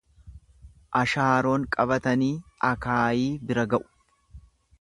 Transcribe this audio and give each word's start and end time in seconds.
Ashaaroon 1.01 1.69
qabatanii 1.77 2.31
akaayii 2.73 3.31
bira 3.51 3.71
ga'u. 3.75 3.89